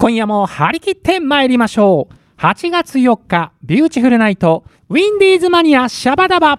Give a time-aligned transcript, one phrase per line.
[0.00, 2.40] 今夜も張り切って参りましょう。
[2.40, 6.58] 8月4日、ビューティフルナイト、ウィンディーズマニアシャバダバ。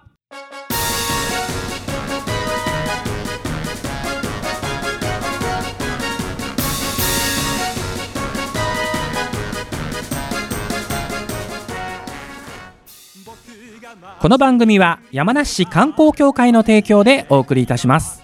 [14.19, 18.23] この番組は山梨市観光協会の提供でお送りいたします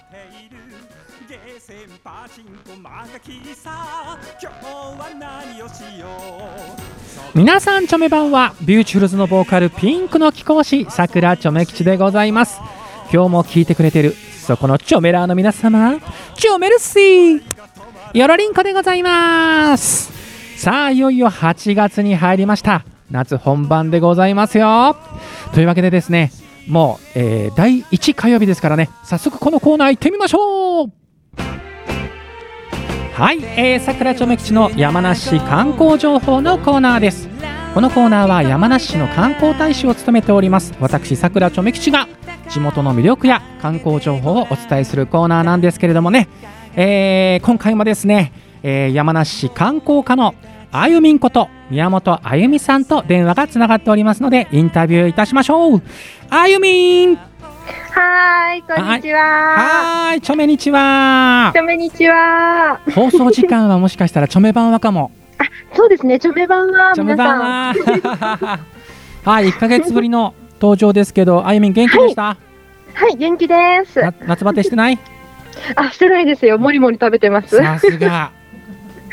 [7.37, 12.59] 皆さんチョメ版はビューティフルズのボーカルピンクの貴公子さくらチョメ吉でございます。
[13.14, 16.00] 今日も聞いてくれてるそこのチョメラーの皆様
[16.33, 17.42] チョメルシー
[18.15, 20.11] よろりんこでございます。
[20.59, 22.83] さあいよいよ8月に入りました。
[23.11, 24.95] 夏本番でございますよ。
[25.54, 26.31] というわけでですね
[26.67, 31.07] もう、えー、第1火曜日ですからね早速このコーナー行ってみましょう。
[33.17, 37.28] はい、えー、桜ちょめ吉の山梨観光情報のコーナーです。
[37.73, 40.76] このコーナーは山梨市の観光大使を務めております。
[40.80, 42.08] 私桜ちょめ吉が
[42.48, 46.28] 地元の魅力や観光情報をお伝えするコーナーなんですけれどもね、
[46.76, 50.36] えー、今回もですね、えー、山梨市観光課の
[50.72, 55.81] あゆみんこと宮本あゆみさんと電話がつながっておりますのでインタビューいたしましょう。
[56.30, 57.18] あゆみん
[57.92, 59.22] はいこんにちは。
[59.22, 65.12] はいちょめにちはちょめにちは放送時間はもしかしたらちょめ版はかも。
[65.38, 65.44] あ
[65.76, 67.74] そうですねちょめ版はちょめ版は。
[69.26, 72.38] はい1か月ぶりの登場ですけどあゆみん元気でした、は
[73.02, 74.00] い、はい、元気です。
[74.26, 74.98] 夏バテしてない？
[75.76, 76.58] あしてないですよ。
[76.58, 77.58] もりもり食べてます。
[77.58, 78.31] さすが。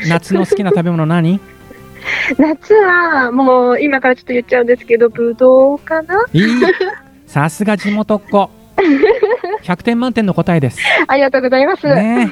[0.07, 1.39] 夏の好きな食べ物何？
[2.37, 6.23] 夏はもう今からちょっと言っちゃうんですけどぶどうかな
[7.35, 8.49] さすが地元っ子。
[9.63, 10.79] 100点満点の答えです。
[11.05, 12.31] ありがとうございます、ね、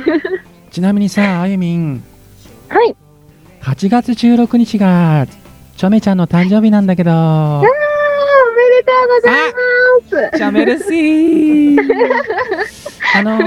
[0.72, 2.02] ちなみにさあゆみん。
[2.70, 2.96] はい。
[3.62, 5.28] 8月16日が
[5.76, 7.12] ちょめちゃんの誕生日なんだけど。
[7.12, 7.74] あおめで
[8.86, 10.38] とうございます。
[10.38, 11.80] チャメルシー。
[13.14, 13.40] あの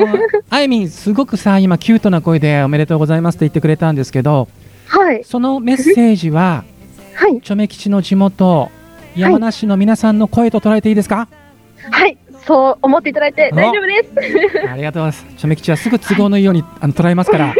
[0.50, 4.49] あゆみんすごくさ今キュートな声でおめでとうございますって言ってくれたんですけど、
[4.88, 6.65] はい、そのメッセージは、
[7.17, 8.71] はい、チョメ吉の地元
[9.17, 11.17] 山梨の皆さんの声と捉えていいですか？
[11.17, 11.46] はい
[12.47, 14.05] そう思っていただいて大丈夫で
[14.63, 14.69] す。
[14.71, 15.37] ありがとうございます。
[15.37, 17.53] チョメ吉はすぐ都合のいいように、 あの捉えますから。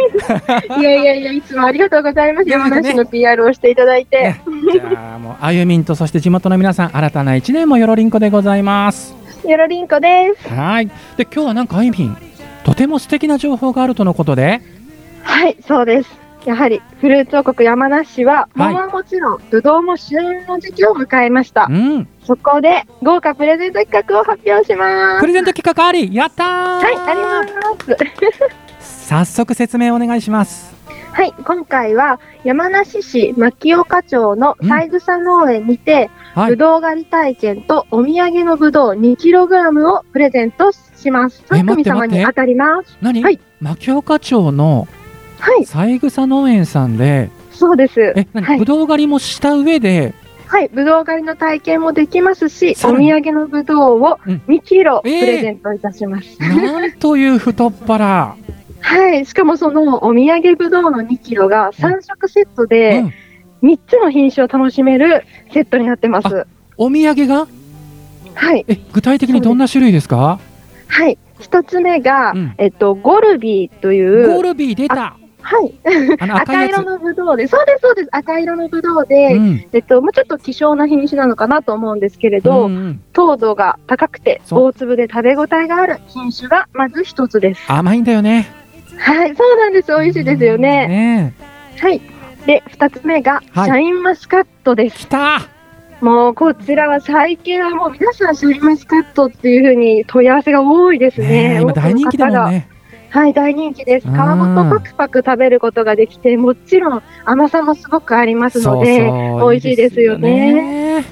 [0.79, 9.13] いやいやいやいつもありがとうございます、山梨の PR をしていただいて、ね、じゃあもうあゆみんとそして地元の皆さん新たな一年もよろりんこでございます。
[9.45, 10.47] よろりんこです。
[10.53, 10.87] はい。
[11.17, 12.17] で今日はなんかあゆみん
[12.63, 14.61] とても素敵な情報があるとのことで。
[15.23, 25.19] はいそうですやはりフルーツ王国山梨市は、桃はもちろんぶどうも旬の時期を迎えました、うん、そこで豪華プレゼント企画を発表します。
[25.19, 26.15] プレゼント企画あり。
[26.15, 27.95] やったはいありま
[28.79, 29.03] す。
[29.09, 30.73] 早速説明お願いします。
[31.11, 36.09] はい、今回は山梨市牧岡町の三枝農園にて、
[36.47, 41.43] ぶどう狩り体験とお土産のぶどう2キログラムをプレゼントします。
[41.49, 42.97] 3組様に当たります。
[43.01, 44.87] 何、はい、牧岡町の
[45.65, 48.13] 三枝農園さんで、そうです。
[48.15, 50.13] え、何、はい、ぶどう狩りもした上で、
[50.47, 56.37] はい、ぶどう狩りの体験もできますし、お土産のぶどうを2キロプレゼントいたします。
[56.39, 58.35] えー、なんという太っ腹。
[58.79, 63.03] はい、しかもそのお土産ぶどうの2キロが3色セットで、
[63.63, 66.45] 3つの品種を楽しめるセットになってます。
[66.77, 67.47] お土産が？
[68.35, 68.63] はい。
[68.67, 70.39] え、具体的にどんな種類ですか？
[70.87, 71.17] はい。
[71.39, 74.27] 一つ目が、うん、えっと、ゴルビーという。
[74.35, 75.73] ゴルビー出たはい。
[76.19, 87.63] 赤色のぶどうで、そうです、そうです、赤色のぶどうで、うん、えっと、もうちょっと希少な品種なのかなと思うんですけれど、うんうん、糖度が高くて、大粒で食べ応えがある品種がまず一つです。
[87.71, 88.47] 甘いんだよね。
[88.97, 89.91] はい、そうなんです。
[89.91, 90.87] 美味しいですよね。
[90.87, 91.33] ね
[91.79, 92.01] はい。
[92.45, 94.99] で、二つ目が、シャインマスカットです。
[94.99, 95.41] きた
[96.01, 101.59] もうこちらは最近はもう皆さんシャインマスカットっていうふうに問い合わせが多いですね。
[101.59, 102.69] 今大人気だもんね。
[103.17, 104.07] はい、大人気です。
[104.07, 111.03] 皮ごとパクパク食べることができて、もちろん甘さもすごくありますので、そう美味しいですよね。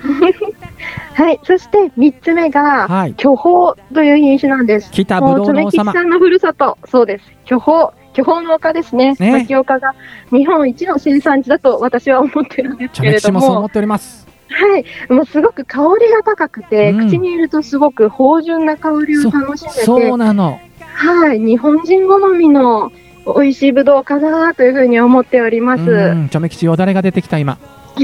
[1.15, 4.91] はい、そして三つ目が、はい、巨峰という品種なんです。
[4.91, 5.93] 北ぶどうの王様。
[5.93, 7.25] さんのふるさと、そうです。
[7.43, 7.89] 巨峰。
[8.13, 9.15] 巨峰の丘ですね。
[9.19, 9.95] ね牧岡が
[10.29, 13.39] 日本一の生産地だと私は思ってるんですけれども。
[13.39, 14.27] もそう思っております。
[14.47, 19.79] はい、もうすごく香りが高くて、うん、口に入れるとすごく芳醇な香りを楽しめて。
[19.81, 20.59] そうなの。
[20.95, 22.91] はい、日本人好みの
[23.25, 25.83] 美味しいぶどうかなというふうに思っております。
[25.83, 27.57] チョメ吉よだれが出てきた今。
[27.97, 28.03] い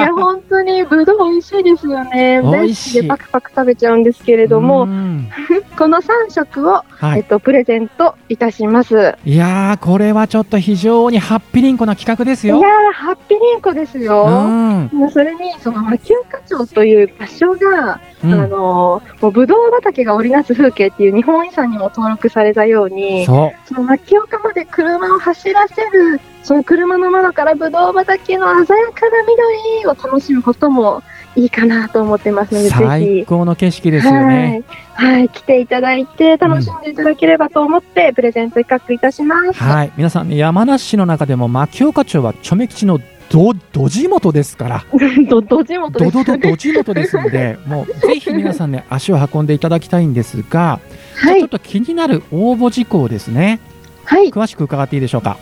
[0.00, 2.40] や、本当にぶどう美味しいですよね。
[2.42, 5.28] 大好きでパクパク食べちゃうんですけれどうも、ん
[5.76, 9.14] この3色を、はい、えっと、プレゼントいたします。
[9.24, 12.58] いやーこれはちょっと非常にハッピリンコな企画ですよ。
[12.58, 14.26] いやー、ハッピーリンコですうよ。
[14.28, 31.02] んそれに、その、牧岡町という場所が、うんあのーもうぶどう畑が織りなす風景っていう日本遺産にも登録されたように、そその牧岡まで車を走らせる、その車の窓からぶどう畑の鮮やかな緑を楽しむことも
[31.36, 33.24] いいかなと思ってますのうで、ぜ最ひ。
[33.26, 34.64] 高の景色ですよね。
[34.94, 39.62] はい、はい、来ていただいて楽しんでいただければと思って、プレゼント企画いたします。
[39.62, 42.98] はい、皆さん、ね、山梨市の中でも牧岡町はチョメ吉の
[43.30, 44.84] どど地元ですから、
[45.28, 46.12] ど、ど地元です。
[46.12, 50.80] どどどど地元ですので、 もうぜひ皆さんね、足を運んでいただきたいんですが、
[51.14, 53.60] はい、ちょっと気になる応募事項ですね。
[54.04, 55.36] はい、詳しく伺っていいでしょうか。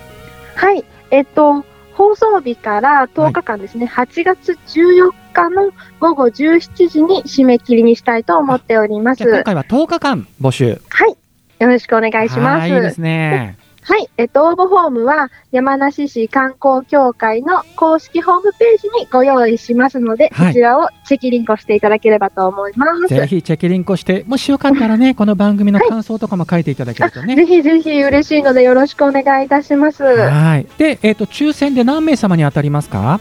[0.56, 1.64] はい、えっと、
[1.94, 5.70] 放送日から10日間ですね、8月14日の
[6.00, 9.22] 午後17時に締め切りにしたいと思っております。
[9.22, 10.80] 今回は10日間募集。
[10.88, 11.16] はい、
[11.58, 12.60] よろしくお願いします。
[12.60, 13.58] はい、いいですね。
[13.88, 23.14] はい、えっと、応募フォームは山梨市観光協会の公式ホームページにご用意しますので、はいこちらをチェキリンクしていただければと思います。
[23.14, 27.36] ぜひチェキリンクして、もしよかったらね、この番組の感想とかも書いていただけるとね。
[27.36, 30.02] ぜひぜひ嬉しいのでよろしくお願いいたします。
[30.02, 30.66] ははい。
[30.78, 33.20] で、えっ、と、抽選で何名様に当たりますか？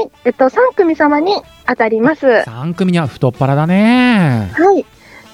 [0.00, 1.34] い、えっと、3組様に
[1.66, 2.26] 当たります。
[2.26, 4.52] は ?3 組には太っ腹だね。
[4.72, 4.84] い。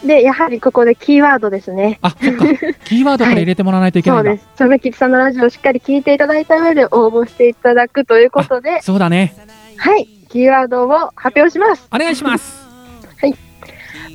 [0.05, 1.99] で、やはりここでキーワードですね。
[2.03, 2.45] あ、そっか。
[2.87, 4.31] キーワードから入れてもらわないといけないんだ。
[4.31, 4.49] そうです。
[4.57, 9.35] チョメキチさんのラジオをしっかり聞いていただいた上で応募していただくということで、そうだね。
[9.77, 11.89] はい、キーワードを発表します。
[11.95, 12.61] お願いします。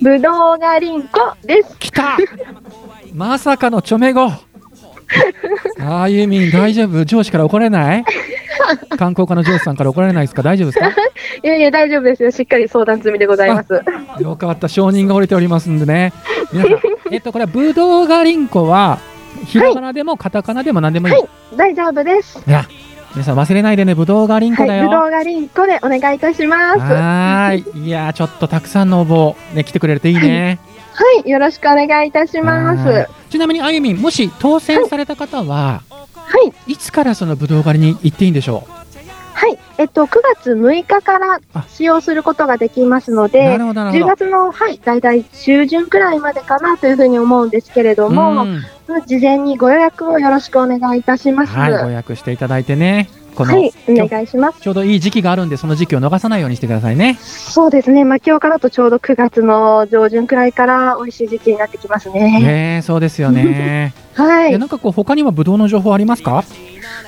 [0.01, 1.77] ぶどうがりんこです。
[1.79, 2.17] 来た
[3.13, 4.25] まさかのチョメ語。
[5.79, 7.05] ああ、ユーミン大丈夫？
[7.05, 8.03] 上司から怒られない？
[8.97, 10.41] 観光課の上司さんから怒られないですか？
[10.43, 10.89] 大丈夫ですか？
[10.89, 12.31] いやいや、大丈夫ですよ。
[12.31, 13.81] しっかり相談済みでございます。
[14.21, 16.13] よかった、承認が下りておりますんでね。
[16.51, 16.79] 皆さん、
[17.11, 18.99] えっと、これはブドウガリンコは、
[19.45, 21.13] ひらがなでもカタカナでも何でもいい。
[21.13, 21.25] はい
[21.55, 22.43] 大丈夫です。
[22.47, 22.65] いや、
[23.13, 24.89] 皆さん忘れないでね、ブドウガリンコはい、だよ。
[24.89, 26.79] ぶどうがりんこでお願いいたします。
[26.79, 27.63] はい。
[27.79, 30.59] いやー、ちょっとたくさんの応募、ね、来てくれるといいね。
[31.25, 32.87] い、よろしくお願いいたします。
[32.87, 35.81] はいはちなみに、あゆみん、もし当選された方は、
[36.67, 38.67] い、いつからそのブドウ狩りに行っていいんでしょ
[39.33, 44.15] はい、えっと、9月6日から使用することができますのでる、ほど、なる10ほど。
[44.15, 48.63] 月の、はい、大体中旬くらいまでかなというふうに思うんですけれども、うん
[49.07, 51.53] 事前にご予約をよろしくお願いいたします。
[51.53, 53.09] はい、ごは予約していただいてね。
[53.35, 54.61] この、い、お願いします。
[54.61, 57.17] ちょうどいい時期があるんで、その時期を逃さないようにしてくださいね。
[57.21, 62.39] そうですね、まあ、今日からとちょうど9月の上旬くらいから美味しい時期になってきますね。
[62.39, 63.93] ねえそうですよね。
[64.15, 66.43] はいで、なんかこう、他にもブドウの情報ありますか？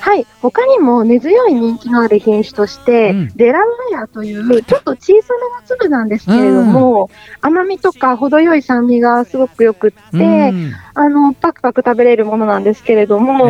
[0.00, 7.10] はい、他にも根強い人気のある品種として、うんデラウェアというちょっと小さめの粒なんですけれども、
[7.40, 13.46] 甘みとか程よい酸味がすごくよくって、うんあのパクパク食べれるものなんですけれども、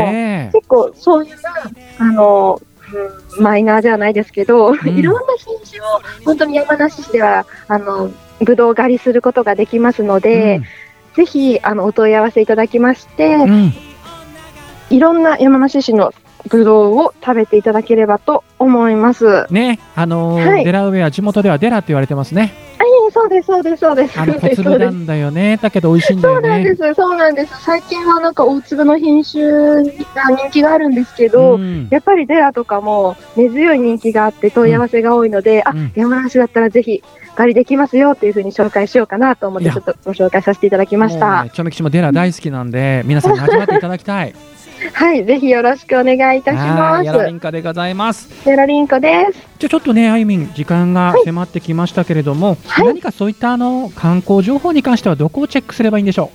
[0.52, 1.36] 結構そういう
[1.98, 2.60] あの、
[3.36, 3.42] うん。
[3.42, 4.76] マイナーではないですけど、ん。
[4.88, 5.84] いろんな品種を
[6.24, 10.60] 本当に山梨市ではあのぶどう狩りすることができますので、
[11.14, 13.36] ぜひあのお問い合わせいただきまして、
[14.90, 16.14] いろんな山梨市の
[16.48, 19.26] ぶどうを食べていただければと思います。
[19.26, 20.64] はい、ねあのーはい。
[20.64, 22.54] デラウェア、地元ではデラって言われてますね。
[23.10, 24.20] そうです、そうです、そうです。
[24.20, 25.58] あの小粒なんだよね。
[25.62, 26.76] だけど美味しいんだよそうなんでね。
[26.76, 27.62] す、そうなんです。
[27.64, 37.02] 最近はなんか大粒の品種が人気があるんですけど、うんやっぱりデラとかも根強い人気があって問い合わせが多いので、うんあ、山梨だったらぜひ
[37.34, 41.44] 狩りできますよっていうふうに紹介しようかなと思ってちょっとご紹介させていただきました。
[41.44, 44.34] ね、ちょめきちもデラ大好きなんで、皆さんに味わっていただきたい。
[44.92, 47.34] はい、ぜひよろしくお願いいたしまはい、やらりす。
[47.36, 48.28] んかでございます。
[48.44, 49.38] デラリンコです。
[49.58, 56.30] じゃあちょっとね、あゆみん、時間が迫ってきましたけれども、はい何かそういったあの観光情報に関してはどこをチェックすればいいんでしょ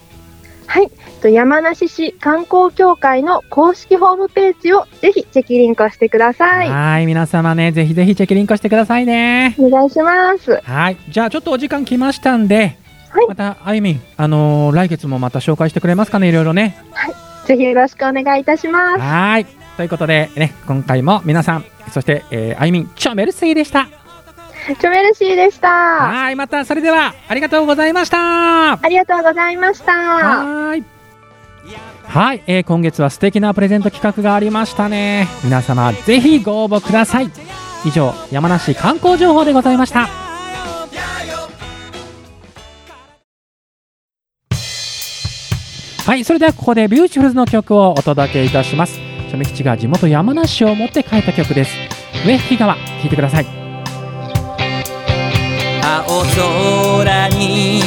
[0.66, 0.90] はい、
[1.22, 6.70] と山梨市観光協会の公式ホームページをぜひチェキリンクしてくだうさい。
[6.70, 9.56] はい、皆様ね、ぜひぜひチェックリンクしてくださいね。
[9.60, 10.60] お願いします。
[10.64, 12.78] はい、じゃあちょっとお時間来ましたんで、
[13.10, 16.76] はいまたあゆみん、あのー来月もまた紹介してくれますかね、いろいろね。
[17.46, 19.00] ぜひよろしくお願いいたします。
[19.00, 19.46] はい、
[19.78, 23.88] ということでね、今回も皆さん、そして、えー、あゆみん、チョメルシーでした。
[24.66, 25.70] チョメルシーでした。
[25.70, 28.74] はい、またそれではありがとうございました。
[28.74, 29.92] ありがとうございました。
[29.92, 30.84] はい。
[32.06, 35.28] はい、えー今月は素敵なプレゼント企画がありましたね。
[35.44, 37.30] 皆様ぜひご応募ください。
[37.86, 40.33] 以上、山梨観光情報でございました。
[46.05, 48.98] はい、それではここでビューティフルズの曲をお届けいたします。
[48.98, 51.72] チョメ吉が地元山梨を思って書いた曲です。
[52.25, 53.45] 上引川、聴いてください。
[55.81, 56.24] 青
[56.98, 57.81] 空に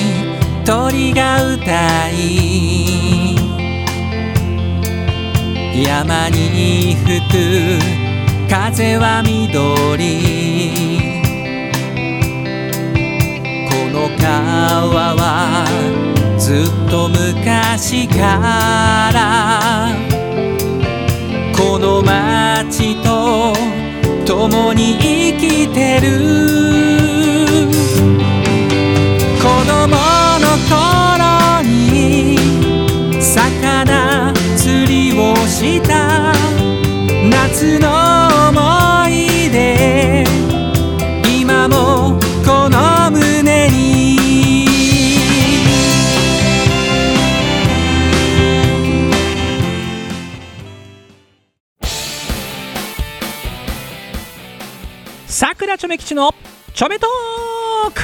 [0.64, 3.36] 鳥が歌い
[5.84, 7.78] 山に吹く
[8.48, 10.70] 風は緑
[13.68, 15.66] この川は
[16.46, 16.56] ずっ
[16.88, 19.92] と昔から
[21.58, 23.52] この街と
[24.24, 26.85] 共に生きてる。
[55.86, 56.34] さくらちょめ吉の
[56.74, 58.00] ちょめトーク。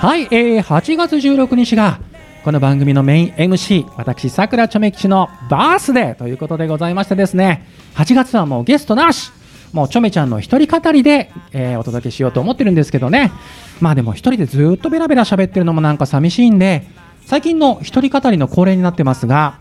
[0.00, 2.00] はい、えー、8月16日が
[2.44, 7.66] この番組のメイン MC 私さくらちょめ吉のバースデーということでございましてですね。
[7.96, 9.30] 8月はもうゲストなし。
[9.74, 13.32] もうちょめちゃんの一人語りで、えーお届けしようと思ってるんですけどね。
[13.80, 16.86] まあでも一人でずっとベラベラ喋ってるのもなんか寂しいんで
[17.26, 19.58] 最近の一人語りの恒例になってますが、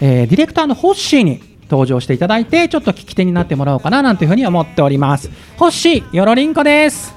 [0.00, 1.40] えーディレクターのホッシーに
[1.70, 7.14] 登場していただいてちょっと聞き手になってもらおうかななんていうふうに思っておりますホッシーよろりんこです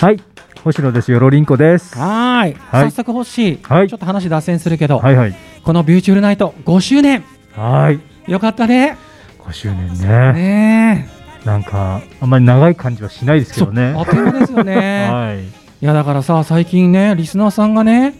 [0.00, 0.20] はい、
[0.64, 1.10] 星野です。
[1.10, 1.96] よろりんこです。
[1.98, 5.34] はいはい早速ホッシー、はいちょっと話脱線するけど、いはい。
[5.64, 7.24] このビューチュールナイト5周年
[7.56, 8.00] はい。
[8.30, 8.96] よかったね
[9.40, 10.32] 5周年ね。
[10.32, 11.08] ね
[11.44, 13.94] なんか、あんまり長い感じはしないですけどね。
[13.96, 15.42] あっという間ですよね はい。
[15.44, 15.50] い
[15.80, 18.14] やだからさ最近ねリスナーさんがね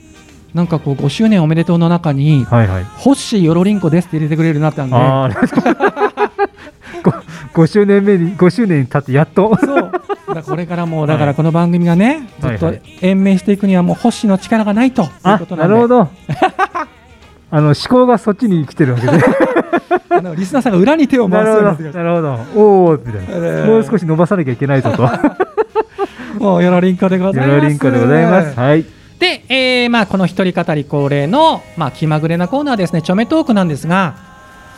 [0.58, 2.84] なんかこう5周年おめでとうの中にはいはい。
[2.98, 5.30] 「ホッシーよろりんこです」って入れてくれるなったんでああ、
[7.54, 9.56] 5周年目に、5周年に経ってやっと。
[9.56, 9.92] そう
[10.34, 16.08] だこれからもうだからこの番組がね、ずっとはいはい延命していくにはもうホッシーの力がないというあこと、なでなんるほど。
[17.50, 19.12] あの、思考がそっちに来てるわけで。
[20.10, 22.60] あのリスナーさんが裏に手をな回すようにななるほど。
[22.60, 23.66] おお、みたいえーな。
[23.66, 25.08] もう少し伸ばさなきゃいけないぞと。
[26.42, 28.58] もうよろりんこでございますろりんこでございます。
[28.58, 28.97] はい。
[29.18, 34.16] で、えーまあ、この一人語り恒例の、まあ、気まぐれなコーナーですね、ちょめトークなんですが、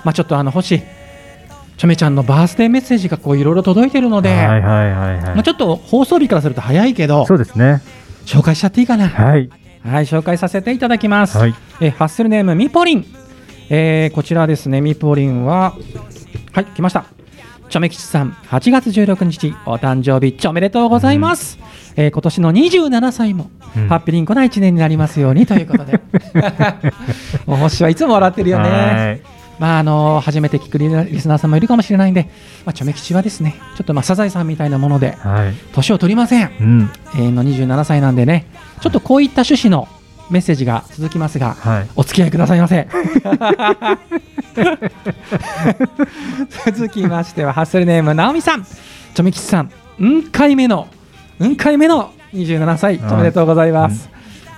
[0.04, 0.82] まあ、ちょっとあの星、
[1.76, 7.82] ちょめちゃんのバースデーメッセージがこういろいろ届いてるので、はいはいはいはまあ、ちょっと放送日からすると早いけどい。、そうですね。
[8.26, 9.09] 紹介しちゃっていいかな？
[9.09, 9.50] はい。
[9.82, 11.38] はい、紹介させていただきます。
[11.38, 11.54] はい。
[11.80, 13.06] えーハッスルネームみぽりん、
[13.70, 15.75] えーこちらですねみぽりんは
[16.52, 17.06] はい来ました
[17.70, 21.59] ちょめきちさん8月16日お誕生日おめでとうございます、
[21.97, 26.00] えー今年の27歳も、うんハッピーリンコな1年になりますようにということで
[27.47, 29.20] もう星はいつも笑ってるよねはい。
[29.61, 32.30] まああの初めて聞くリリスナーさんもいるかもしれないんで、
[32.64, 35.54] まあ、ちょめきちはですねちょっとまあサザエさんみたいなものではい。
[35.73, 36.90] 年を取りませんうん。
[37.16, 38.47] 永遠の27歳なんでね
[38.80, 39.87] ちょっとこういった趣旨の
[40.30, 41.88] メッセージが続きますが、はい。
[41.97, 42.87] お付き合いくださいませ。
[46.73, 50.87] 続きましては、ハッスルネーム、直美さん、ちょめきちさん、うん回目の、
[51.40, 54.09] うん回目の27歳、はいおめでとうございます。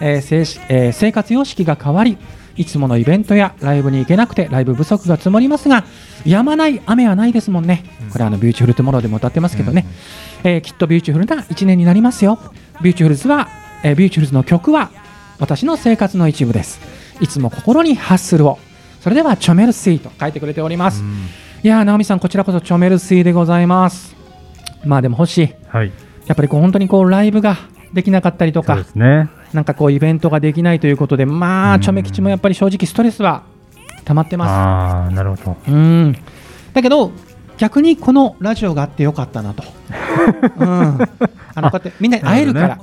[0.01, 2.19] えー生しえー生活様式が変わり、
[2.57, 5.85] いつものイベントやライブに行けなくて、ライブ不足が積もりますが、
[6.27, 7.85] やまない雨はないですもんね。
[8.13, 9.87] これ、あのビューティフルトゥモローでも歌ってますけどね、
[10.45, 12.39] えーきっとビューティフルな1年になりますよ。
[12.83, 13.49] ビューティフルズは、
[13.85, 14.91] えービューティフルズの曲は、
[15.39, 16.81] 私の生活の一部です。
[17.21, 18.59] いつも心にハッスルを。
[19.01, 21.01] それでは、チョメルシーと書いてくれております。
[21.03, 21.27] うん
[21.65, 24.17] いやー、直美さん、こちらこそチョメルシーでございます。
[24.85, 25.55] まあでも欲しい。
[25.69, 25.93] はい。
[26.33, 27.59] やっぱりこう本当にこうライブが
[27.93, 29.29] できなかったりとかね。
[29.53, 33.43] なんかこうイベントができないということで、まあ、うんチョメ吉もやっぱり正直ストレスは
[34.07, 35.57] 溜まってまああ、なるほど。
[35.63, 35.71] す。
[35.71, 36.17] うん。
[36.73, 37.13] だけど、
[37.59, 39.63] 逆にこのラジオがあってよかったなと。
[40.57, 40.67] うん。
[40.67, 42.79] あの、こうやってみんなに会えるから。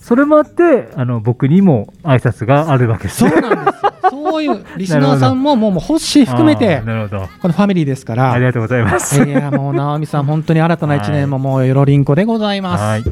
[0.00, 3.30] それもあって、あの、僕にも挨拶があるわけですね。
[3.30, 3.87] そうなんです
[4.28, 4.32] よ。
[4.32, 6.80] そういうリスナーさんも、もう、もう、ホッシー含めて。
[6.80, 8.32] このファミリーですから。
[8.32, 9.22] ありがとうございます。
[9.22, 12.82] いや、もう、直美さん、本当に新たな一年ももう、よろりんこでございます。
[12.82, 13.04] はい。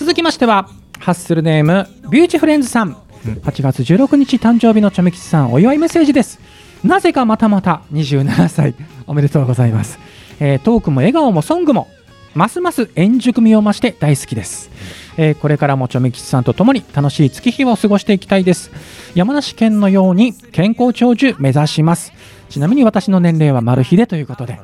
[0.00, 0.66] 続きましては
[0.98, 6.40] ハッスルネームビューチフレンズさんうん8月16日誕生日のちょめきちさんお祝いメッセージです
[6.82, 8.74] なぜかまたまた27歳
[9.06, 9.98] おめでとうございます、
[10.40, 11.88] えートークも笑顔もソングも
[12.34, 14.70] ますます円熟味を増して大好きです、
[15.16, 18.70] えーこれからもちょめきちさんとともに楽しい月日を過ごしていきたいです。
[19.14, 22.12] 山梨県のように健康長寿目指します。
[22.48, 24.58] ちなみに私の年齢はマル秘でということで。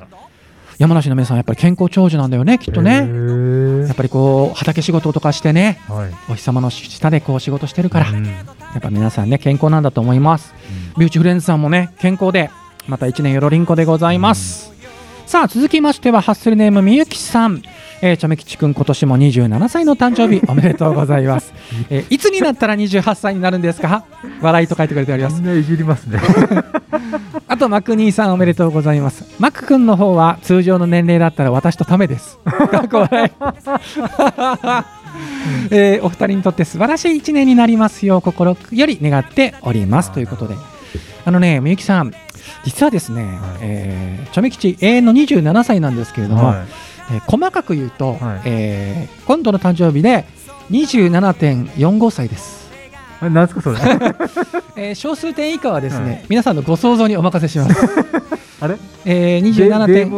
[0.79, 3.87] 山梨の皆さんやっぱり健康長寿なんだよねきっとへねー。
[3.87, 6.11] やっぱりこう畑仕事とかしてねはい。
[6.31, 8.25] お日様の下でこう仕事してるから、うん。
[8.27, 8.33] や
[8.79, 10.55] っぱ皆さんね健康なんだと思います。
[10.99, 12.51] ビューチフレンズさんもね健康で
[12.87, 14.73] また1年よろりんこでございます、
[15.27, 17.63] さあ続きましてはハッスルネームみゆきさん。
[18.03, 21.55] えー、ちょめきちくん今年も27歳の誕生日 おめでとうございます、
[21.89, 24.05] えーいつになったら28歳になるんですか？
[24.43, 25.37] 笑いと書いてくれております。
[25.41, 26.21] みんないじりますね。
[27.49, 29.25] あとマク兄さんおめでとうございます。
[29.39, 32.37] マックくんの方は通常の年齢だったら私とためです。
[32.45, 33.31] かっこ笑い。
[35.71, 40.13] えーお二人にとって素晴らしい一年になりますよう心より願っております。
[40.13, 40.55] ということで
[41.25, 42.13] あのねみゆきさん
[42.65, 43.27] 実はですね、
[43.61, 46.65] えー、チョメ吉永遠の27歳なんですけれども、は
[47.11, 48.41] えー細かく言うと、はい。
[48.47, 50.25] えー今度の誕生日で
[50.71, 52.69] 27.45歳です、
[53.23, 53.31] い。
[53.31, 53.77] なんですかそれ？
[54.77, 56.25] えー小数点以下はですね、はい。
[56.29, 57.87] 皆さんのご想像にお任せします、
[58.61, 58.77] あれ？
[59.05, 60.11] えー、デ27点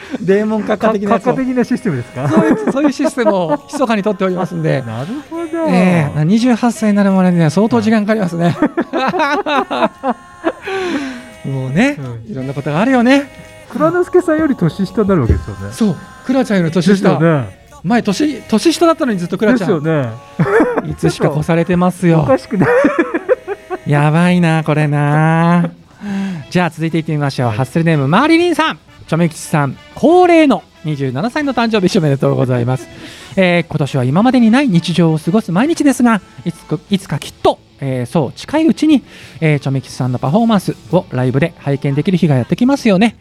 [0.20, 2.28] デーモン閣下的なやつを閣下的なシステムですか？
[2.28, 5.66] そういうそういうシステムを密かに取っておりますんで、なるほど。
[5.68, 8.56] えー、28歳になるまでには相当時間かかりますね。
[11.44, 13.28] もうね、うんいろんなことがあるよね。
[13.70, 15.72] 倉之助さんより年下になるわけですよね。
[15.72, 17.18] そう、クラちゃんより年下。
[17.18, 17.60] ね。
[17.82, 20.02] 前年年下だったのにずっとクラですよちゃん。
[20.02, 20.08] ね。
[20.90, 22.24] いつしか越されてますおよ。
[22.24, 22.68] かしくない。
[23.86, 25.70] やばいなこれな。
[26.50, 27.48] じゃあ続いていってみましょう。
[27.48, 28.78] はいハッスルネームマーリリンさん、
[29.10, 32.86] チョメキチさん、恒例の27歳の誕生日おめでとうございます。
[33.34, 39.02] えー今年は今までにない日常を過ごす毎日ですが、いつかいつかきっと、えーそう近いうちに、
[39.40, 43.16] えーチョメキチさんのパフォーマンスをライブで拝見できる日がやってきますよね。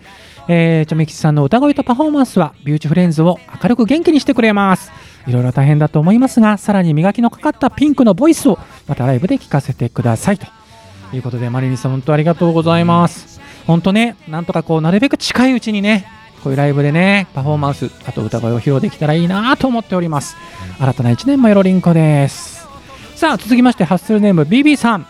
[0.47, 4.91] えーチョメキチさんの歌声とパフォーマンスはビューティフレンズを明るく元気にしてくれます。
[5.25, 10.45] いろいろ大変だと思いますが、さらに磨きのかかったピンクのボイスをまたライブで聞かせてくださいと。
[11.13, 13.39] いうことで、マリリンさん、本当ありがとうございます。
[13.69, 16.07] 本当ね、なんとかこう、なるべく近いうちにね、
[16.43, 20.35] こういうライブでね、パフォーマンス、あと歌声を披露できたらいいなと思っております。
[20.79, 22.67] 新たな1年もよろりんこです。
[23.15, 25.05] さあ、続きまして、ハッスルネーム BB さん。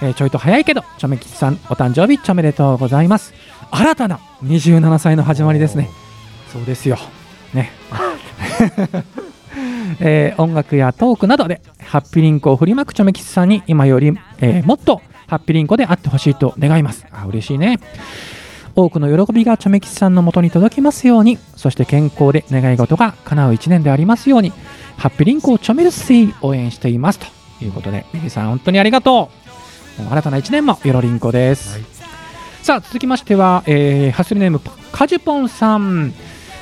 [0.00, 3.34] えーちょいと早いけど、チョメキさん、お誕生日、おめでとうございます。
[3.72, 5.90] 新たな27歳の始まりですね。
[6.52, 6.96] そうですよ。
[7.52, 7.72] ね。
[9.98, 15.02] えー音楽やトークなどでハッピーリンコを振りまくチョメキチさんに今より、えーもっと
[15.34, 17.06] ハッピーリンコであってほしいと願います。
[17.10, 17.80] あ嬉しいね。
[18.76, 24.52] 多くの喜びがチョメキチさんのもとに届きますように、そして健康で願い事が叶う一年でありますように、
[24.96, 27.26] ハッピーリンコをチョメルスイ応援していますと
[27.64, 29.30] いうことで、ミリさん本当にありがと
[30.00, 30.10] う。
[30.10, 31.74] 新たな一年もよろりんこです。
[31.74, 31.94] はい
[32.64, 34.58] さあ続きましては、えーハッスルネーム
[34.90, 36.14] カジュポンさん、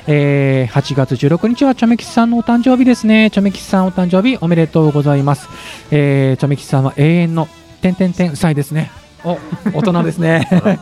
[0.08, 5.48] えー8月16日はチョメキチさんのお誕生日ですねチョメキチさんお誕生日おめでとうございます、
[5.92, 7.46] えーチョメキチさんは永遠の
[7.82, 8.90] 点点点歳ですね。
[9.24, 9.38] お
[9.74, 10.48] 大人ですね。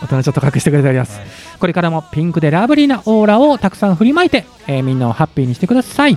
[0.00, 1.20] 大人ちょっと隠してくれております、
[1.58, 6.16] これからもピンクでラブリーなオーラをたくさん振りまいて、えーみんなをハッピーにしてください、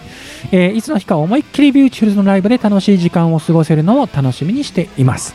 [0.52, 5.34] えーいつの日か思いっきりビューティフルズのライブで楽しい時間を過ごせるのを楽しみにしています。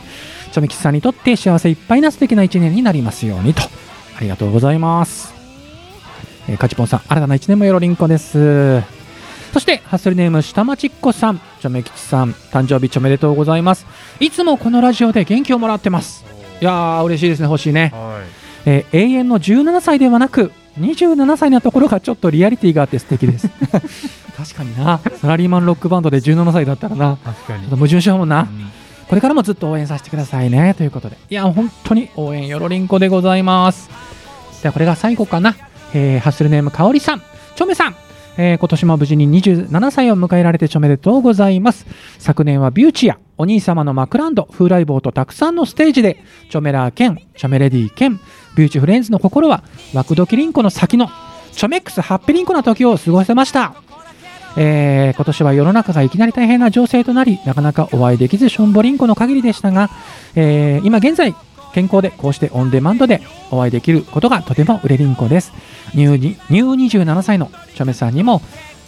[0.53, 3.63] チョメキチさんにとって幸せいっぱいな素敵な一年になりますようにと。
[4.17, 5.33] ありがとうございます、
[6.49, 8.96] えー、カチポンさん新たな一年もよろりんこです
[9.53, 13.85] そしてハッスルネーム下町っ子さんチョメキチさん誕生日おめでとうございます。
[14.19, 16.25] いつもこのラジオで元気をもらってます。
[16.61, 17.91] いやー嬉しいですね嬉しいね。
[17.93, 18.21] は
[18.65, 23.49] えー永遠の17歳ではなく27歳なところがちょっとリアリティがあって素敵です。
[24.37, 24.99] 確かにな。
[25.19, 27.13] サラリーマンロックバンドで17歳だったらな。
[27.13, 27.17] い。
[27.25, 27.67] 確かに。
[27.67, 28.71] 矛盾しようもんな、うん。
[29.07, 30.75] これからもずっと応援させてくださいね。
[30.75, 31.17] ということで。
[31.29, 33.89] いや本当に応援よろりんこでございます。
[34.61, 35.55] ではこれが最後かな、
[35.93, 37.21] えーハッスルネームかおりさん
[37.55, 37.95] ちょめさん
[38.37, 41.85] えー今年も無事に27歳を迎えられてちおめでとうございます。
[42.19, 48.19] 昨年はビューチやお兄様のマクランド風来坊とたくさんのステージでチョメラー兼チョメレディ兼
[48.55, 51.09] ビューチフレンズの心はワクドキリンコの先の
[51.51, 53.75] チョメックスハッピリンコな時を過ごせました。
[54.59, 59.89] えー今年は世の中がいきなり大変な情勢となりなかなかお会いできずしょんぼりんこの限りでしたが、
[60.35, 61.35] えー今現在
[61.77, 65.53] 健康でこうしてオンデマンドでお会いできることがとても売れりんこです。
[65.93, 68.41] ニューにニュー27歳のチョメさんにも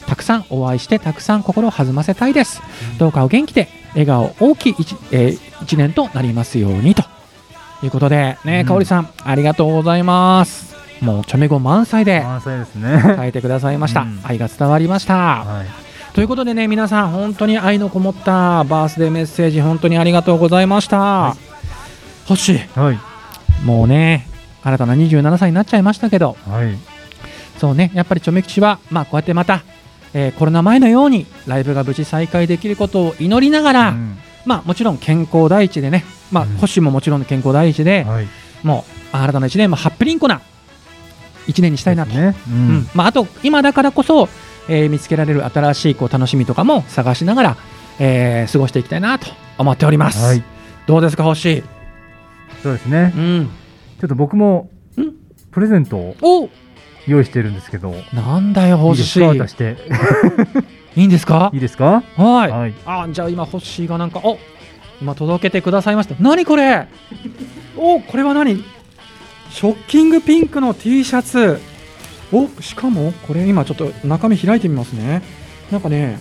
[0.07, 2.63] たくさんお会いしてたくさん心を弾ませたいです。
[2.97, 7.03] どうかお元気で笑顔大きい一,、えー一年となりますようにと。
[7.83, 8.65] いうことでねうん。
[8.65, 10.75] かおりさんありがとうございます。
[10.99, 13.03] もうチョメ語満載で満載ですね。
[13.15, 14.19] 書いてくださいました、うん。
[14.23, 15.67] 愛が伝わりました、はい。
[16.15, 21.35] ということでね皆さん本当に愛のこもったバースデーメッセージ本当にありがとうございました、
[22.29, 22.99] 星はい。
[23.65, 24.27] もうね
[24.63, 26.77] 新たな27歳になっちゃいましたけどはい。
[27.59, 29.63] そうねやっぱりチョメ吉はまあこうやってまた、
[30.13, 38.27] えーコロナ前のようにライブが無事再開できることを祈りながら、うんまあもちろん健康第一でねまあうん星ももちろん健康第一で、はい。
[38.63, 40.41] もう新たな1年もハッピリンコな
[41.47, 42.35] 1年にしたいなと、ね。
[42.49, 42.89] ううんん。
[42.93, 44.29] まあ、あと今だからこそ、
[44.69, 47.57] えー見つけられる新しいこう楽しみとかも探しながら、
[47.99, 50.43] えー過ごしていきたいなと思っております、はい。
[50.87, 51.63] どうですか星？
[52.63, 53.19] そうですねう。
[53.19, 53.49] ん
[53.99, 54.69] ちょっと僕も
[54.99, 55.03] ん
[55.51, 56.49] プレゼントをお
[57.07, 59.39] 用意してるんですけど、いなんだよ、いです欲しい。
[59.39, 59.77] か渡して。
[60.95, 61.49] いいんですか？
[61.53, 62.03] いいですか？
[62.17, 62.51] はい。
[62.51, 62.73] はい。
[62.85, 64.37] あ、じゃあ今、ホッシーがなんか、お
[65.01, 66.15] 今届けてくださいました。
[66.19, 66.87] 何これ？
[67.77, 68.63] おこれは何？
[69.49, 71.59] ショッキングピンクの T シャツ。
[72.31, 75.21] おしかも、これ今ちょっと中身開いてみますね。
[75.71, 76.19] なんかね、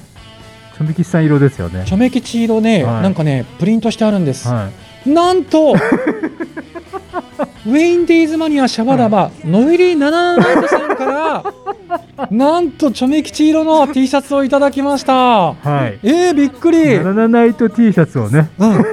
[0.78, 1.84] ちょめきさん色ですよね。
[1.86, 4.48] チョメ吉色ね、はいなんかね、プリントしてあるんです。
[4.48, 4.70] は
[5.08, 5.74] なんと
[7.66, 11.44] ウェインディーズマニアシャバダバ、ノイリーナナナイトさんから
[12.30, 15.12] なんとチョメ吉色の T シャツをいただきました。
[15.12, 15.16] い。
[15.16, 15.98] はい。
[16.02, 18.50] えー、びっくり、ナナナイト T シャツをね。
[18.58, 18.84] うん、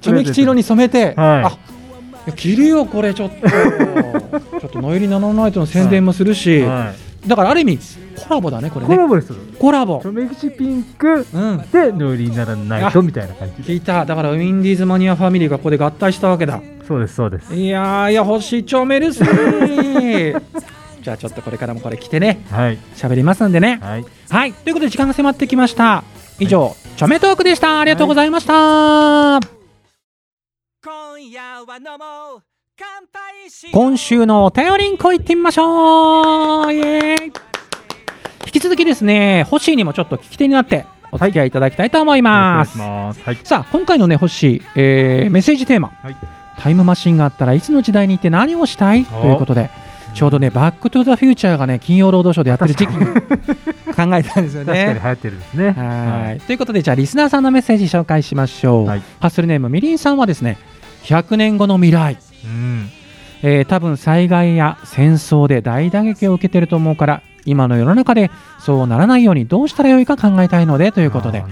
[0.00, 1.14] チョメ吉色に染めて、はい。
[1.16, 1.58] あ
[2.36, 3.48] 着るよこれちょっと。
[4.60, 6.92] ちょっとノイリーナナナイトの宣伝もするし、は
[7.26, 7.78] だからある意味
[8.16, 8.82] コラボだねこい。
[8.82, 8.96] れね。
[8.96, 9.34] コラボです。
[9.58, 10.00] コラボ。
[10.02, 11.58] ちょめきちピンクうん。
[11.70, 13.62] でノイリーならないとみたいな感じ。
[13.62, 14.04] 聞いた。
[14.06, 16.60] だからウィンディーズマニアファミリーがここで合体したわけだ。
[16.88, 17.54] そうですそうです。
[17.54, 20.42] いやーいや欲しいチョメルスー
[21.02, 22.44] じゃあちょっとこれからもこれ着てね。
[22.50, 22.78] はい。
[22.96, 23.78] 喋りますんでね。
[23.82, 24.04] はい。
[24.28, 24.52] はい。
[24.52, 26.04] ということで時間が迫ってきました。
[26.38, 27.80] 以上、チョメトークでした。
[27.80, 28.52] ありがとうございました、
[30.82, 32.49] 今夜は飲もう
[33.72, 36.72] 今週のお便りんこ行ってみましょう。
[36.72, 37.32] イエーイ。
[38.46, 43.20] 引き続きですねホッシーにもちょっと聞き手になってお付き合いいただきたいと思います、ます。
[43.22, 43.36] はい。
[43.44, 46.16] さあ今回のねホッシー、えーメッセージテーマ、はい。
[46.58, 49.04] タイムマシンがあったらいつの時代に行って何をしたい？
[49.04, 49.70] ということで
[50.14, 52.90] ちょうどねバックトゥザフューチャーがね金曜ロードショーでやってる時期。
[52.90, 53.06] に
[53.94, 55.70] 考えたんですよ確かに流ね行ってるんですね。
[55.72, 56.40] はい。
[56.40, 59.02] ということでじゃあリスナーさんのメッセージ紹介しましょう、はい。
[59.20, 60.56] ハッスルネームみりんさんはですね
[61.04, 62.16] 100年後の未来
[62.50, 62.90] うん。
[63.42, 71.40] えー多分災害や戦争で大打撃を受けてると思うから今の世の中でそうならないようにどうしたらよいか考えたいのでとということで。
[71.40, 71.46] ね。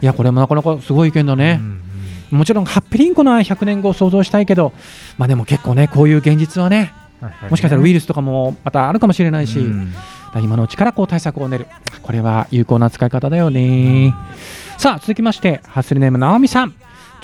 [0.00, 1.80] いやこれもなかなかすごい意見だね、うん
[2.30, 4.72] もちろんハッピリンコな100年後を想像したいけど
[5.18, 6.92] まあでも結構ねこういう現実はね
[7.48, 9.94] もしかしたらウイルスとかもまたあるかもしれないし、うん。
[10.42, 11.66] 今のうちからこう対策を練る。
[12.02, 14.14] これは有効な使い方だよね。
[14.76, 16.74] さあ続きましてハッスルネームなおみさん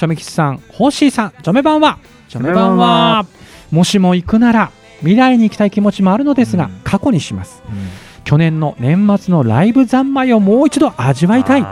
[0.01, 1.99] チョメキスさんホッシーさんチョメ版は
[2.31, 3.27] チョメ版は
[3.71, 6.81] もしも行くなら未来に行きたい気持ちもあるのですが、うん。
[6.85, 7.63] 過去にします。
[7.69, 7.75] うん。
[8.25, 11.63] 去年の年末のライブ三昧をもう一度味わいたい。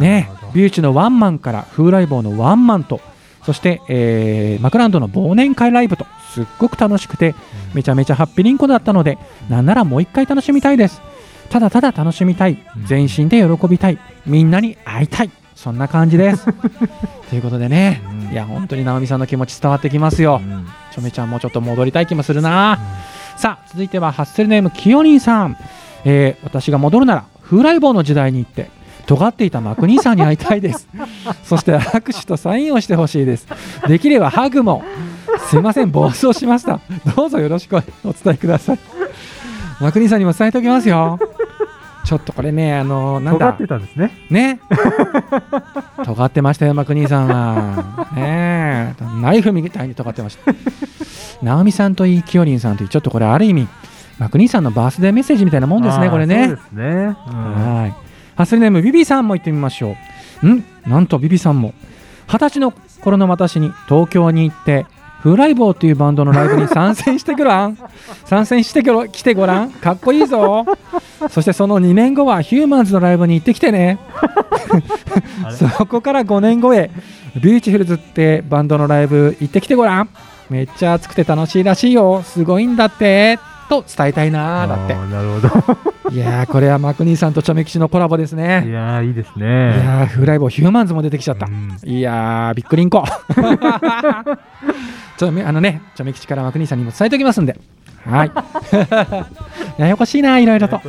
[0.00, 3.00] ねビューチのワンマンから風来坊のワンマンと
[3.44, 7.34] そして、えーマクランドの忘年会ライブとすっごく楽しくて
[7.74, 11.02] めちゃめちゃハッピーリンコだったのでなんならもう一回楽しみたいです。
[11.50, 12.86] ただただ楽しみたいうん。
[12.86, 16.46] 全身で喜びたいみんなに会いたいそんな感じです。
[17.30, 18.02] ということでね。
[18.28, 18.32] うん。
[18.32, 20.40] いや本当に直美さんの気持ち伝わってきますよ。
[20.44, 20.66] うん。
[20.94, 22.78] ちょめちゃんもちょっと戻りたい気もするな。
[23.36, 25.56] さあ続いてはハッセルネームきよりんさん、
[26.04, 28.70] えー私が戻るなら風来坊の時代に行って
[29.06, 30.88] 尖っていたマクニーさんに会いたいです。
[31.42, 33.46] そして握手とサインをしてほしいです。
[33.88, 34.84] できればハグも。
[35.48, 36.80] すいません暴走しました。
[37.14, 38.78] どうぞよろしくお伝えください。
[39.80, 41.18] マクニーさんにも伝えておきますよ
[42.06, 43.52] ちょっとこれねあのなんだ？
[43.52, 44.12] 尖ってたんですね。
[44.30, 44.60] ね？
[46.04, 48.08] 尖ってましたよマクニーさんは。
[48.14, 49.04] ねえ。
[49.20, 50.54] ナイフみたいに尖ってました。
[51.42, 53.68] 直美さんといいきよりんさんといいちょっとこれある意味
[54.18, 56.46] マクニーさんのバースデーメッセージみたいなもんですねこれね。
[56.46, 56.84] そうですね。
[56.84, 57.90] うんはい。
[58.36, 59.96] ハッスルネームビビさんも行ってみましょ
[60.44, 60.48] う。
[60.48, 60.64] ん？
[60.86, 61.74] なんとビビさんも。
[62.28, 64.86] 二十歳の頃の私に東京に行って
[65.26, 67.76] 風来坊っていうバンドのライブに参戦してくらん。
[68.26, 69.70] 参戦してきてごらん。
[69.70, 70.64] かっこいいぞ。
[71.30, 73.98] そしてその2年後はヒューマンズのライブに行ってきてね。
[75.76, 76.92] そこから5年後へ
[77.42, 80.08] ビューティフルズってバンドのライブ行ってきてごらん。
[80.48, 82.22] めっちゃ熱くて楽しいらしいよ。
[82.22, 83.40] すごいんだって。
[83.68, 84.68] と伝えたいなー。
[84.68, 84.94] だって。
[84.94, 86.12] なるほど。
[86.12, 89.46] いやーこれはマクニーさんとチョメキチのコラボですいねやーいいですいね。
[89.70, 91.46] やーフライボーヒューマンズも出てきちゃった。
[91.46, 91.76] うん。
[91.84, 93.02] いやーびっくりんこ
[95.16, 97.58] ちょめあのねチョメキチからマクニーさんにも伝えておきますんで。
[98.04, 98.30] はい。
[99.80, 100.80] ややこしいないろいろと。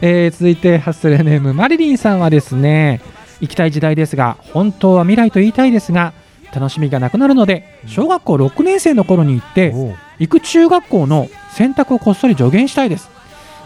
[0.00, 3.00] えー続いてハッスルネームマリリンさんはですね
[3.40, 6.12] 行きたい時代ですが本当は未来と言いたいですが
[6.54, 9.74] 楽しみがなくなるので小学校6年生の頃に行って
[10.18, 13.10] 行く中学校の選択をこっそり助言したいです、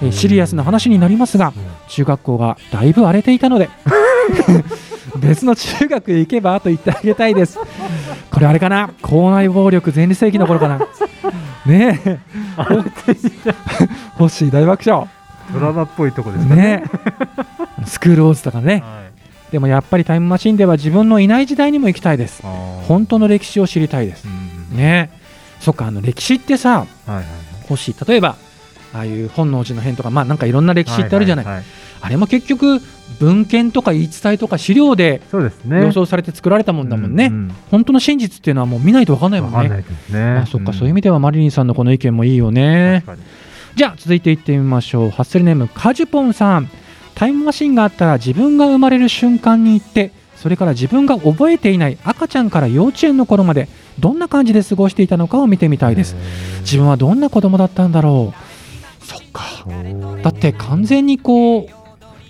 [0.00, 1.52] えーシリアスな話になりますが
[1.88, 3.68] 中学校がだいぶ荒れていたので。
[5.18, 7.58] 別の中学へ行けばと言ってあげたいです
[8.33, 8.90] これあれかな？
[9.03, 10.79] 校内暴力前立世紀の頃かな？
[11.66, 12.18] ねえ。
[14.18, 15.07] 欲しい大爆笑。
[15.53, 16.62] ドラマっぽいとこですかね。
[16.62, 16.85] ね
[17.85, 18.83] スクールオーズとかね。
[18.85, 19.53] はい。
[19.53, 22.42] でもやっぱりタイムマシンでは自分のいない時代にも行きたいです。
[22.88, 24.27] 本当の歴史を知りたいです。
[24.27, 25.11] うんね
[25.61, 27.25] そっかあの歴史ってさはいはい
[27.68, 27.97] 欲しい。
[28.07, 28.37] 例えば
[28.95, 31.62] ああいう本能寺の変とかまあなんかいろんな歴史ってあるじゃない、ははは
[32.01, 32.81] あれも結局
[33.20, 35.83] 文献とか言い伝えとか資料でそうですね。
[35.83, 39.85] 予想されて作られたもんだもんね、うん本当の真実っていうのはもう見ないと分かんないもんね。
[40.42, 43.05] あそっか、そういう意味ではマリリンさんのこの意見もいいよね。
[43.75, 45.11] じゃあ続いていってみましょう。
[45.11, 46.68] ハッセルネームカジュポンさん。
[47.14, 56.16] タイムマシンがあったら自分が生まれる瞬間に行ってそれから自分が覚えていない赤ちゃんから幼稚園の頃までどんな感じで過ごしていたのかを見てみたいです。
[56.61, 59.05] 自分はどんな子供だったんだろう。
[59.05, 59.42] そっか。
[60.22, 61.82] だって完全にこう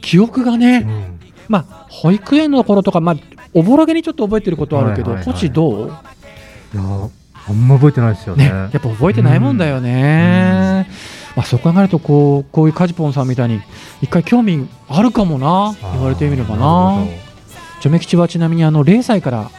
[0.03, 1.19] 記憶がうね、ん。
[1.49, 3.17] まあ保育園の頃とかまあ
[3.55, 5.87] おぼろげにちょっと覚えてることはあるけど、はいはいどう？
[5.87, 7.11] いや
[7.49, 8.45] あんま覚えてないですよね。
[8.45, 10.87] ね、やっぱ覚えてないもんだよね、
[11.35, 13.61] まあ、そう考えるとこうこういうカジポンさんみたいに
[14.01, 17.05] 一回興味あるかもな言われてみればな。
[17.05, 17.11] る
[17.81, 19.51] チョメ吉はちなみにあの0歳から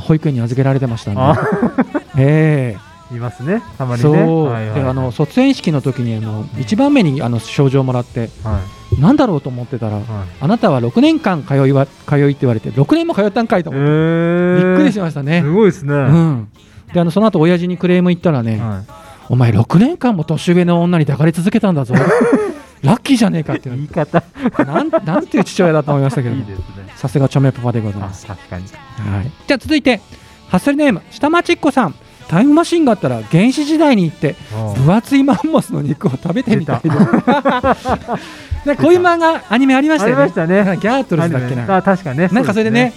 [0.00, 1.36] 保育園に預けられてましたねあ
[2.16, 2.76] え
[3.12, 3.60] いますね。
[3.76, 4.18] たまえにね。
[4.18, 10.04] そう、はいはいであの卒園式の時にあの一番目にあの賞状をもらってはいなんだろうと思ってたらはい。
[10.40, 15.92] あなたは6年間通いは通いって言われて6年も通ったんかいとえ思って、ーびっくりしましたねすごいですね。
[15.92, 16.48] うはん
[16.92, 18.60] であのその後親父にクレーム言ったらね、い。
[19.28, 21.94] お前6年間も年上の女に抱かれ続けたんだぞ
[22.82, 24.22] ラッキーじゃねえかっていう言い方。
[24.64, 26.36] なんなんていう父親だと思いましたけど。
[26.94, 28.64] さすがチョメパパでございあます、確かに。
[28.64, 30.00] はい、じゃあ続いて
[30.48, 31.94] ハッスルネーム下町っ子さん
[32.28, 34.34] タイムマシンがあったら原始時代に行って
[34.76, 36.96] 分厚いマンモスの肉を食べてみたいです
[38.66, 40.24] でこういう漫画アニメありましたよね。
[40.24, 40.32] ね。
[40.32, 41.76] ギャートルズだっけな。
[41.76, 42.28] あ確かね。
[42.32, 42.94] なんかそれでね。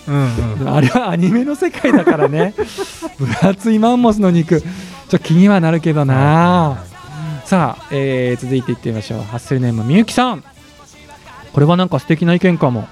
[0.66, 2.56] あれはアニメの世界だからね。
[3.20, 4.62] 分厚いマンモスの肉。
[4.62, 6.06] ちょっと気にはなるけど。
[6.06, 6.78] な。
[7.46, 9.22] さあ、えー続いていってみましょう。
[9.22, 10.44] ハッスルネームみゆきさん。
[11.54, 12.88] これはなんか素敵な意見かも。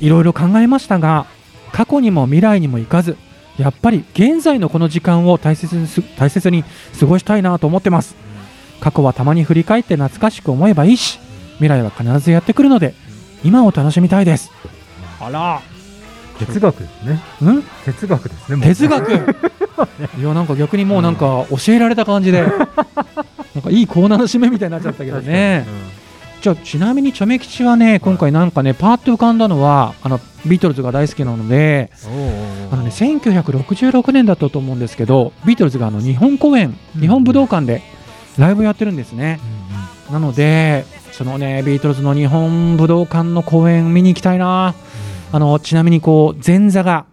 [0.00, 1.26] いろいろ考えましたが
[1.72, 3.16] 過去にも未来にも行かず
[3.58, 6.64] やっぱり現在のこの時間を大切にす大切に
[6.98, 8.14] 過ごしたいなと思ってます。
[8.80, 11.18] 過去はたまに振り返って懐かしく思えばいいし
[11.54, 12.94] 未来は必ずやってくるので
[13.42, 14.50] 今を楽しみたいです。
[15.20, 15.62] あら。
[16.38, 17.14] 哲学ですね。
[17.50, 17.62] ん？
[17.84, 18.62] 哲学ですね。
[18.62, 19.12] 哲学？
[20.18, 22.42] いやなんか逆にもうなんか教えられた感じで。
[23.56, 25.36] なんかいいコーナーの締めみたいになっちゃったけど確かに。
[25.36, 25.66] ね
[26.46, 31.90] じゃあちなみにチョメ吉はね今回なんかねパーッと浮かんだのはあのビートルズが大好きなので
[32.70, 37.82] あのね1966年だったと思うんですけどビートルズがあの日本公演うん日本武道館で
[38.38, 39.40] ライブをやってるんですね。
[40.08, 44.76] うんなのでそのねビートルズの日本武道館の公演見に行きたいな。
[45.32, 47.06] あのちなみにこう前座が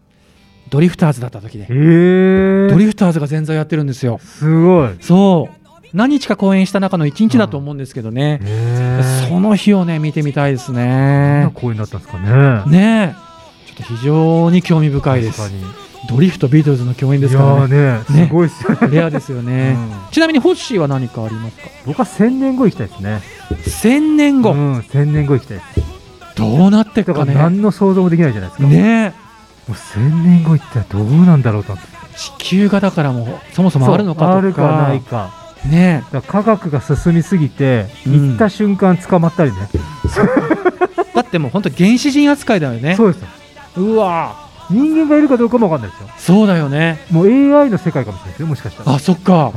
[0.69, 1.65] ドリフターズだった時で。
[1.65, 4.19] ドリフターズが前座やってるんですよ。
[4.19, 4.89] すごい。
[5.01, 5.62] そう
[5.93, 9.27] 何日か公演した中の1日だと思うんですけどね、へえ。
[9.29, 12.71] その日をね見てみたいですどんなね公演だったんですかね。
[12.71, 15.63] ねえちょっと非常に興味深いです確かに。
[16.09, 18.87] ドリフとビートルズの共演ですからねーね、ねすごいっすよね。
[18.89, 21.63] レアですよね、うんちなみにホッシーは何かありますか？
[21.85, 23.21] 僕は1000年後行きたいですね。
[23.49, 25.61] 1000年後、うん、1000年後行きたい。
[26.35, 28.67] どうなっていくだかね何の想像もできないじゃないですか。
[28.67, 29.13] ね
[29.67, 31.77] えもう1000年後行ったらどうなんだろうと。
[32.17, 35.42] 地球がだからもうそもそもあるのかとかあるかないか。
[35.69, 36.03] ね。
[36.11, 38.29] だ科学が進みすぎて、うん。
[38.31, 39.57] 行った瞬間捕まったりね。
[39.73, 39.79] え
[41.15, 42.95] だってもう本当原始人扱いだよね。
[42.95, 43.27] そうですよ。
[43.77, 44.35] うわ。
[44.69, 46.09] 人間がいるかどうかもわかんないですよ。
[46.17, 46.99] そうだよね。
[47.11, 48.93] もう AI の世界かもしれないですよ、もしかしたら。
[48.95, 49.33] あそっか。
[49.33, 49.51] は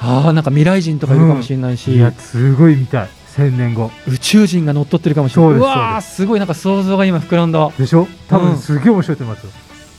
[0.00, 3.08] あーなんか未来人とかいるかもしれないし、い、いや、すごい見たい。
[3.36, 3.90] 1000年後。
[4.08, 5.50] 宇宙人が乗っ取ってるかもしれない。
[5.52, 6.26] そうですわーす。
[6.26, 7.70] ごいなんか想像が今膨らんだ。
[7.78, 8.06] でしょ？
[8.28, 8.44] 多うん。
[8.52, 9.50] 分すげえ面白いと思いますよ。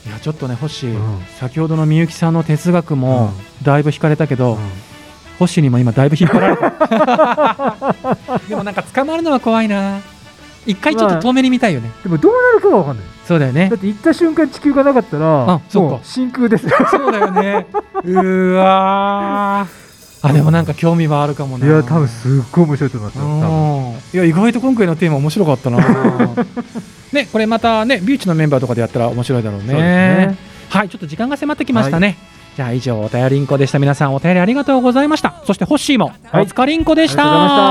[0.06, 1.18] いやちょっとね星、うん。
[1.38, 4.58] 先ほどのみゆきさんの哲学もだいぶ惹かれたけど、うん
[5.40, 6.68] 星にも今だいぶ引っ張られた
[8.48, 9.98] でもなんか捕まるのは怖いな。
[10.66, 13.04] 一回ちょっと遠目に見たいよね、でもどうなるかはわかんない。
[13.26, 13.70] そうだよね。
[13.70, 16.00] だって行った瞬間地球がなかったら、あそっか。
[16.02, 16.66] 真空です。
[16.66, 16.72] よ。
[16.90, 17.66] そうだよね。
[18.04, 19.80] うーわー。
[20.28, 21.66] あでもなんか興味はあるかもな。
[21.66, 25.78] いや、多分すっごい面白いと思いますいや意外と今回のテーマ面白かったな。
[27.12, 29.74] ねこれまたねビューチのメンバーとかでやったら面白いだろうね。
[29.74, 30.36] ね。
[30.68, 32.16] はいちょっと時間が迫ってきましたね、
[32.56, 33.78] じゃあ以上お便りんこでした。
[33.78, 35.34] 皆さんお便りありがとうございました。
[35.46, 36.46] そしてホッシーもおはい。
[36.46, 37.64] 疲れんこでした、ありがとうござい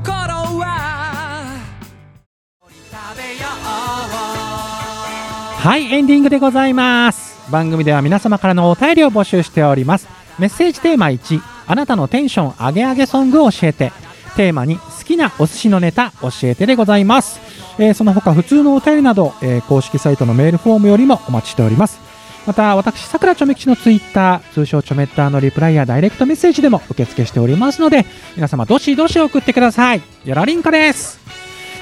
[5.67, 7.51] はいエンディングでございます。
[7.51, 10.08] 番組では皆様からのお便りを募集しております。
[10.39, 13.91] メッセージテーマ1あなたのテンション上げ上げソングを教えて。
[14.36, 17.41] テーマに好きなお寿司のネタ教えてでございます、
[17.77, 21.99] えーその他普通のお便りなど、えー公式サイトのメールフォームよりもお待ちしております
[22.47, 30.01] また私さくらちょめ吉のツイッター通称ちょめったーのリプライやダイレクトメッセージでも受付しておりますので皆様どしどし送ってください。
[30.25, 31.19] よろりんこです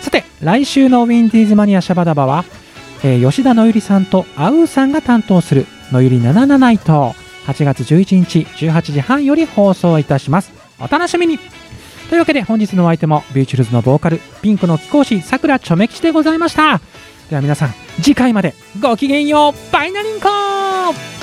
[0.02, 2.46] さて来週のウィンディーズマニアシャバダバは、
[3.04, 7.14] えー、吉田のゆりさんとあうさんが担当するのゆり77イト
[7.46, 10.52] 8月11日18時半より放送いたします。
[10.80, 11.40] お楽しみに。
[12.10, 16.82] というわけで本日のお相手もビーチュルズのボーカルピンクの貴公子さくらちょめ吉でございました。
[17.30, 21.19] では皆さん次回までごきげんようバイナリンコ